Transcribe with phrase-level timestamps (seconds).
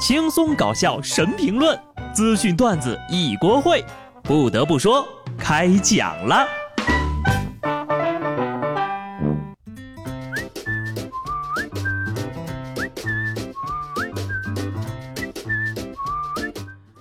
[0.00, 1.78] 轻松搞笑神评论，
[2.14, 3.84] 资讯段子一锅烩。
[4.22, 6.48] 不得不说，开讲了。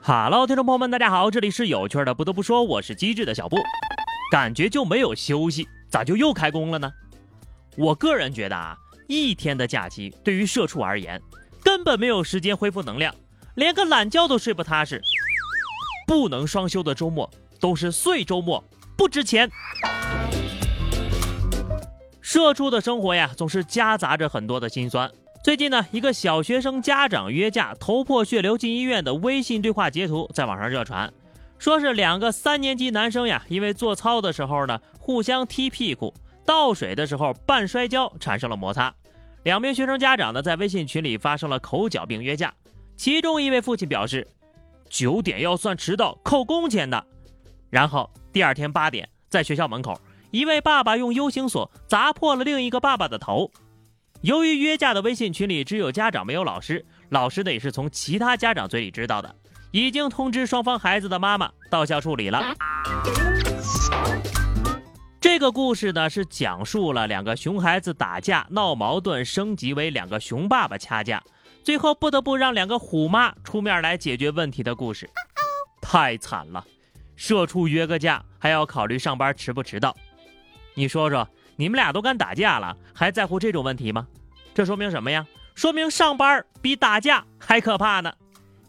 [0.00, 2.14] 哈喽，听众朋友们，大家好，这里是有趣的。
[2.14, 3.58] 不得不说，我是机智的小布。
[4.32, 6.90] 感觉就没有休息，咋就又开工了呢？
[7.76, 8.74] 我个人觉得啊，
[9.06, 11.20] 一天的假期对于社畜而言，
[11.66, 13.12] 根本没有时间恢复能量，
[13.56, 15.02] 连个懒觉都睡不踏实。
[16.06, 18.62] 不能双休的周末都是碎周末，
[18.96, 19.50] 不值钱。
[22.20, 25.10] 社畜的生活呀，总是夹杂着很多的心酸。
[25.42, 31.12] 最近呢，一个小学生家长约架头破血流进医院的微信对话截图在网上热传，
[31.58, 38.94] 说是两个三年级男生呀，因为做操的时候呢互相踢屁股，倒水的时候半摔跤产生了摩擦，
[39.46, 42.52] 两名学生家长呢在微信群里发生了口角并约架，
[42.96, 44.26] 其中一位父亲表示
[44.90, 47.06] 九点要算迟到扣工钱的，
[47.70, 50.00] 然后第二天八点在学校门口，
[50.32, 53.52] 一位爸爸用 U 型锁砸破了另一个爸爸的头。
[54.22, 59.32] 由于约架的微信群里只有家长没有老师，老师呢也是从其他家长嘴里知道的，
[59.70, 62.42] 已经通知双方孩子的妈妈到校处理了。
[65.28, 71.20] 这个故事呢是讲述了两个熊孩子打架闹矛盾，升级为两个熊爸爸掐架，
[71.64, 75.10] 最后不得不让两个虎妈出面来解决问题的故事。
[75.82, 76.64] 太惨了，
[77.16, 79.96] 社畜约个架还要考虑上班迟不迟到，
[80.74, 81.28] 你说说。
[81.56, 84.06] 你们俩都敢打架了，还在乎这种问题吗？
[84.54, 85.26] 这说明什么呀？
[85.56, 88.12] 说明上班比打架还可怕呢。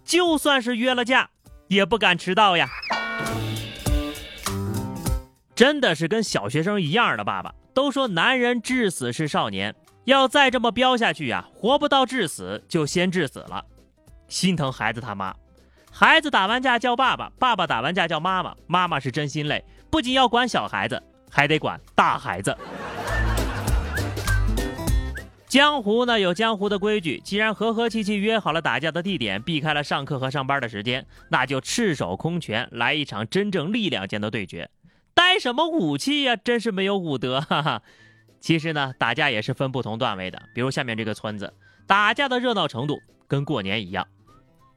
[0.03, 1.29] 就算是约了架，
[1.67, 2.67] 也不敢迟到呀。
[5.57, 7.51] 真的是跟小学生一样的爸爸。
[7.73, 9.73] 都说男人至死是少年，
[10.05, 13.65] 要再这么飙下去呀，活不到至死就先至死了。
[14.27, 15.35] 心疼孩子他妈，
[15.91, 21.01] 孩子打完架叫爸爸，爸爸打完架叫妈妈，妈妈是真心累，不仅要管小孩子。
[21.29, 22.55] 还得管大孩子。
[25.47, 34.69] 江湖呢有江湖的规矩，既然和和气气约好了打架的地点，避开了上课和上班的时间，那就赤手空拳来一场真正力量间的对决。
[35.17, 36.35] 带什么武器呀？
[36.35, 37.81] 真是没有武德， 哈哈。
[38.39, 40.39] 其实呢，打架也是分不同段位的。
[40.53, 41.51] 比如下面这个村子，
[41.87, 44.07] 打架的热闹程度跟过年一样。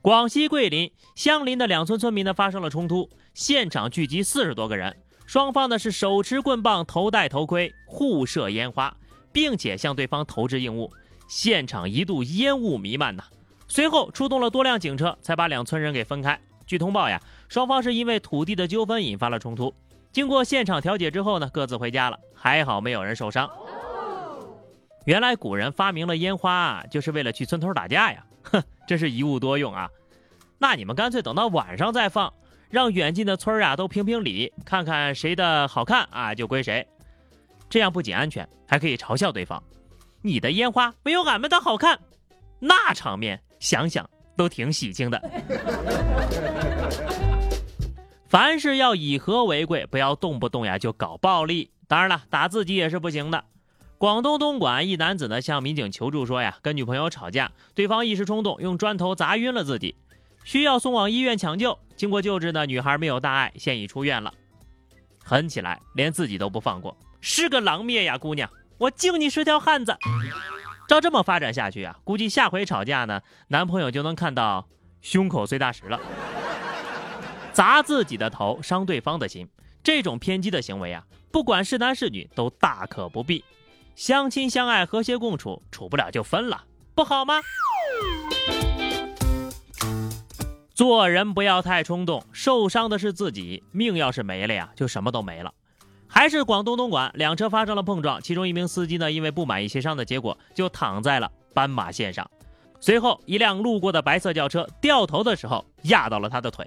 [0.01, 4.97] 广西桂林相邻的两村村民呢发生了冲突，现场聚集四十多个人。
[5.27, 8.97] 双方呢是手持棍棒，头戴头盔，互射烟花，
[9.31, 10.91] 并且向对方投掷硬物，
[11.29, 13.25] 现场一度烟雾弥漫呐。
[13.69, 16.41] 随后出动了多辆警车，才把两村人给分开。
[16.67, 19.75] 据通报呀，双方是因为土地的纠纷引发了冲突，
[20.13, 23.49] 经过现场调解之后呢，各自回家了，还好没有人受伤。
[25.05, 29.89] 原来古人发明了烟花，就是为了去村头打架呀，哼，真是一物多用啊。
[30.59, 32.33] 那你们干脆等到晚上再放。
[32.69, 36.87] 让远近的村儿啊都评评理，看看谁的好看啊就归谁，
[37.69, 39.61] 这样不仅安全，还可以嘲笑对方。
[40.23, 41.99] 你的烟花没有俺们的好看，
[42.61, 45.21] 那场面想想都挺喜庆的。
[48.31, 51.73] 凡事要以和为贵，不要动不动呀就搞暴力。
[51.89, 53.43] 当然了，打自己也是不行的。
[53.99, 59.97] 广东东莞一男子呢向民警求助说呀，跟女朋友吵架，对方一时冲动用砖头砸晕了自己。
[60.45, 64.33] 需要送往医院抢救，经过救治呢，女孩没有大碍，现已出院了。
[65.25, 68.49] 狠起来连自己都不放过，是个狼灭呀，姑娘，
[68.79, 69.97] 我敬你是条汉子。
[70.87, 74.69] 照这么发展下去啊，估计下回吵架呢，男朋友就能看到
[75.01, 75.99] 胸口碎大石了。
[77.61, 79.47] 砸自己的头，伤对方的心，
[79.83, 83.45] 这种偏激的行为啊，不管是男是女都大可不必。
[83.95, 87.35] 相亲相爱，和谐共处，处不了就分了，不好吗？
[90.73, 95.53] 做人不要太冲动，受伤的是自己，命要是没了呀，就什么都没了。
[96.09, 102.31] 还是广东东莞，两车发生了碰撞，其中一名司机呢，因为不满意协商的结果，就躺在了斑马线上。
[102.81, 106.67] 随后，一辆路过的白色轿车掉头的时候压到了他的腿。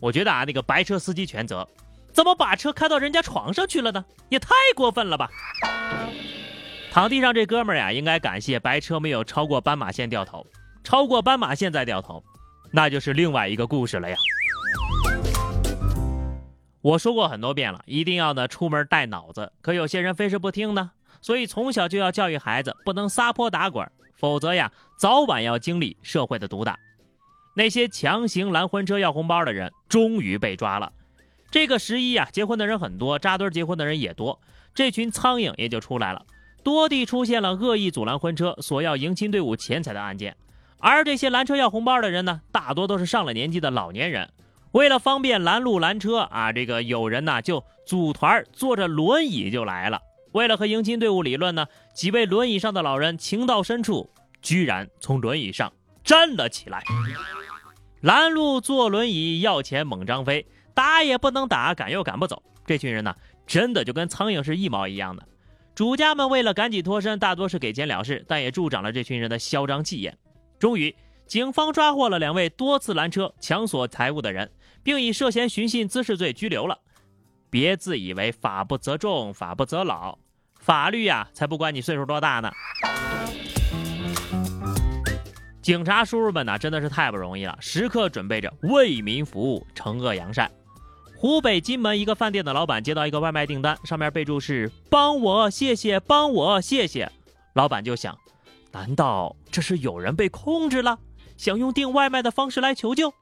[0.00, 1.68] 我觉得啊，那个白车司机全责，
[2.12, 4.04] 怎么把车开到人家床上去了呢？
[4.30, 5.28] 也太过分了吧！
[6.90, 10.44] 躺地上这哥们儿呀，应该感谢白车没有超过斑马线掉头，
[10.82, 12.24] 超过斑马线再掉头。
[12.72, 14.16] 那就是另外一个故事了呀。
[16.80, 19.52] 我说过很多遍了，一定要呢出门带脑子。
[19.60, 23.86] 可有些人非是不听呢，所以从小就要教育孩子不能撒泼打滚，
[24.16, 26.78] 否则呀，早晚要经历社会的毒打。
[27.54, 30.92] 那些强行拦婚车要红包的人，终于被抓了。
[31.50, 34.40] 这个十一呀，结婚的人很多，扎堆结婚的人也多，
[34.74, 36.24] 这群苍蝇也就出来了，
[36.62, 40.36] 多地出现了恶意阻拦婚车、索要迎亲队伍钱财的案件。
[40.78, 44.30] 而这些拦车要红包的人呢，大多都是上了年纪的老年人。
[44.72, 50.00] 为了方便拦路拦车啊，这个有人呢就组团坐着轮椅就来了。
[50.32, 54.08] 为了和迎亲队伍理论呢，几位轮椅上的老人情到深处，
[54.40, 55.72] 居然从轮椅上
[56.10, 56.82] 站了起来。
[58.00, 62.42] 拦路坐轮椅要钱猛张飞，打也不能打，赶又赶不走。
[62.66, 63.14] 这群人呢，
[63.46, 65.22] 真的就跟苍蝇是一毛一样的。
[65.72, 70.18] 主家们为了赶紧脱身，大多是给钱了事，但也助长了这群人的嚣张气焰。
[70.58, 70.92] 终于，
[71.28, 74.50] 警方抓获了两位多次拦车抢索财物的人，
[74.82, 76.76] 并以涉嫌寻衅滋事罪拘留了。
[77.50, 80.18] 别自以为法不责众，法不责老，
[80.58, 82.50] 法律呀，才不管你岁数多大呢。
[85.70, 90.50] 警察叔叔们呢，真的是太不容易了，时刻准备着为民服务、惩恶扬善。
[91.16, 97.12] 湖北荆门一个饭店的老板接到一个外卖订单，上面备注是“帮我谢谢，帮我谢谢”。
[97.54, 98.18] 老板就想，
[98.72, 100.98] 难道这是有人被控制了，
[101.36, 103.14] 想用订外卖的方式来求救？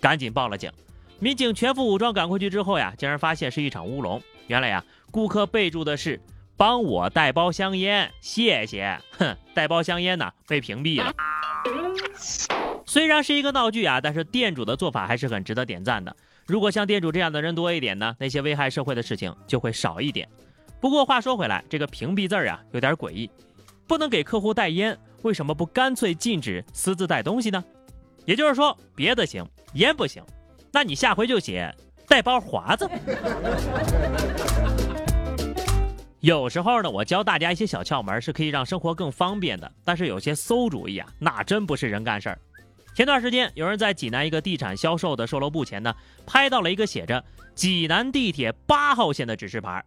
[0.00, 0.72] 赶紧报了警。
[1.20, 4.20] 民警全副武装赶过去之后呀，竟然发现是一场乌龙。
[4.48, 6.20] 原来呀，顾客备注的是
[6.58, 8.98] “帮我带包香烟，谢谢”。
[9.18, 11.14] 哼，带包香烟呢，被屏蔽了。
[12.84, 16.14] 虽然是一个闹剧啊，但是店主的做法还是很值得点赞的。
[16.46, 20.28] 如果像店主这样的人多一点呢，那些危害社会的事情就会少一点。
[20.80, 23.30] 不过话说回来，这个屏蔽字儿啊有点诡异，
[23.86, 27.62] 不能给客户带烟，为什么不干脆禁止私自带东西呢？
[28.24, 30.22] 也就是说，别的行，烟不行，
[30.72, 31.72] 那你下回就写
[32.08, 32.90] 带包华子。
[36.22, 39.70] 有时候呢，我教大家一些小窍门，是可以让生活更方便的。
[39.84, 42.38] 但是有些馊主意啊，那真不是人干事儿。
[42.94, 45.92] 前段时间，有人在济南一个地产销售的售楼部前呢，
[46.24, 47.24] 拍到了一个写着
[47.56, 49.84] “济南地铁八号线”的指示牌。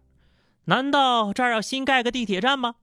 [0.66, 2.74] 难道这儿要新盖个地铁站吗？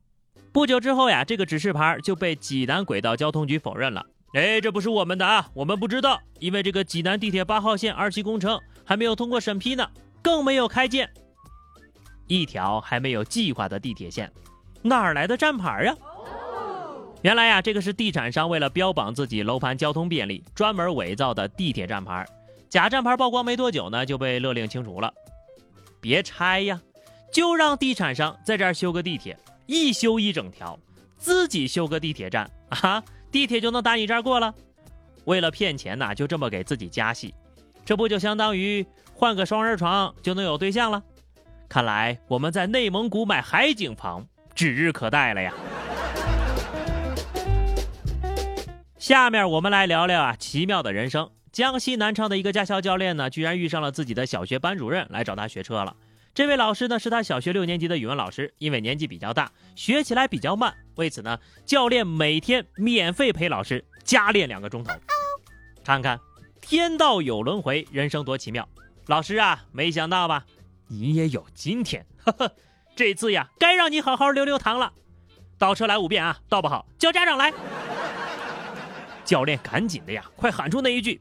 [0.51, 4.03] 不久之后呀，这个指示牌就被济南轨道交通局否认了。
[4.33, 9.87] 哎，这不是我们的啊，我们不知道，因为这个济南地铁八号线二期工程还没有通过审批呢，
[10.23, 11.07] 更没有开建。
[12.27, 14.31] 一条还没有计划的地铁线，
[14.81, 15.95] 哪儿来的站牌呀？
[17.21, 22.25] 原来呀，这个是地产商为了标榜自己楼盘交通便利，专门伪造的地铁站牌。
[22.69, 25.13] 假站牌曝光没多久呢，就被勒令清除了。
[26.01, 26.81] 别拆呀，
[27.31, 29.37] 就让地产商在这儿修个地铁，
[29.67, 30.77] 一修一整条，
[31.17, 34.53] 自己修个地铁站啊，地铁就能打你这儿过了。
[35.23, 37.33] 为了骗钱呐，就这么给自己加戏，
[37.85, 41.01] 这不就相当于换个双人床就能有对象了？
[41.73, 45.51] 看来我们在内蒙古买海景房指日可待了呀！
[48.99, 51.31] 下面我们来聊聊啊奇妙的人生。
[51.51, 55.95] 江西南昌的一个驾校教练呢，居然遇上了自己的小学班主任来找他学车了。
[56.35, 64.93] 这位老师呢是他小学六年级的语文老师，因为年纪比较大，学起来比较慢，为此呢，教练每天免费陪老师加练两个钟头。
[65.83, 66.19] 看看
[66.61, 68.69] 天道有轮回，人生多奇妙。
[69.07, 70.45] 老师啊，没想到吧？
[70.93, 72.51] 你也有今天， 呵呵，
[72.95, 74.93] 这次呀，该让你好好溜溜堂了。
[75.57, 77.51] 倒车来五遍啊，倒不好叫家长来。
[79.25, 81.19] 教练赶紧的呀，快喊出那一句：“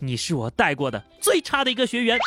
[0.00, 2.18] 你是我带过的最差的一个学员。”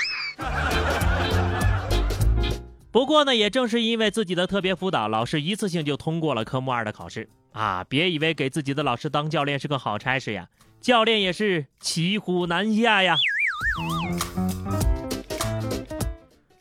[2.92, 7.84] 不过呢，也正是因为自己的特别辅导，老师一次性就通过了科目二的考试啊！
[7.86, 10.48] 别以为给自己的老师当教练是个好差事呀，
[10.80, 13.16] 教练也是骑虎难下呀。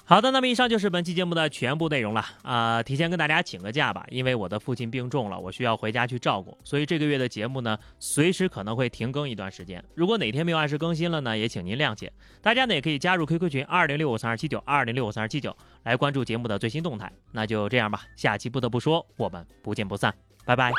[0.08, 2.80] 好的，那么以上就是本期节目的全部内容了啊！
[2.80, 9.84] 提前跟大家请个假吧，因为我的父亲病重了，我需要回家去照顾，所以这个月的节目呢，随时可能会停更一段时间。
[9.96, 12.12] 如果哪天没有按时更新了呢，也请您谅解。
[12.40, 17.10] 大家呢也可以加入 QQ 群二零六五三二七九二零六五三二七九来关注节目的最新动态。
[17.32, 20.70] 那就这样吧，下期不得不说，我们不见不散，拜拜。